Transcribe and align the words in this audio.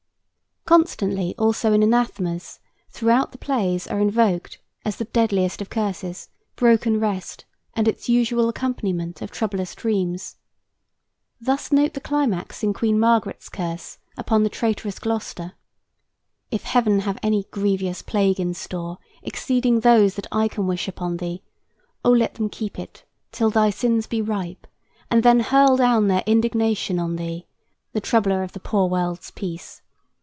Constantly 0.65 1.35
also 1.37 1.73
in 1.73 1.83
anathemas 1.83 2.61
throughout 2.91 3.33
the 3.33 3.37
plays 3.37 3.87
are 3.87 3.99
invoked, 3.99 4.57
as 4.85 4.95
the 4.95 5.03
deadliest 5.05 5.59
of 5.61 5.69
curses, 5.69 6.29
broken 6.55 6.97
rest 6.97 7.43
and 7.73 7.89
its 7.89 8.07
usual 8.07 8.47
accompaniment 8.47 9.21
of 9.21 9.31
troublous 9.31 9.75
dreams. 9.75 10.37
Thus 11.41 11.73
note 11.73 11.93
the 11.93 11.99
climax 11.99 12.63
in 12.63 12.71
Queen 12.71 12.97
Margaret's 12.97 13.49
curse 13.49 13.97
upon 14.15 14.43
the 14.43 14.49
traitorous 14.49 14.97
Gloster: 14.97 15.55
"If 16.51 16.63
Heaven 16.63 16.99
have 16.99 17.17
any 17.21 17.47
grievous 17.51 18.01
plague 18.01 18.39
in 18.39 18.53
store 18.53 18.97
Exceeding 19.23 19.81
those 19.81 20.13
that 20.15 20.27
I 20.31 20.47
can 20.47 20.67
wish 20.67 20.87
upon 20.87 21.17
thee, 21.17 21.43
Oh, 22.05 22.11
let 22.11 22.35
them 22.35 22.47
keep 22.47 22.79
it 22.79 23.03
till 23.33 23.49
thy 23.49 23.71
sins 23.71 24.07
be 24.07 24.21
ripe, 24.21 24.65
And 25.09 25.21
then 25.21 25.41
hurl 25.41 25.75
down 25.75 26.07
their 26.07 26.23
indignation 26.25 26.97
On 26.97 27.17
thee, 27.17 27.45
the 27.91 27.99
troubler 27.99 28.41
of 28.41 28.53
the 28.53 28.61
poor 28.61 28.87
world's 28.87 29.31
peace! 29.31 29.81